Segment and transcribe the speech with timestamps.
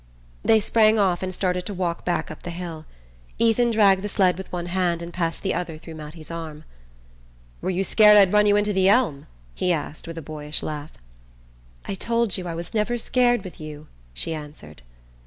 [0.43, 2.87] They sprang off and started to walk back up the hill.
[3.37, 6.63] Ethan dragged the sled with one hand and passed the other through Mattie's arm.
[7.61, 10.93] "Were you scared I'd run you into the elm?" he asked with a boyish laugh.
[11.85, 14.81] "I told you I was never scared with you," she answered.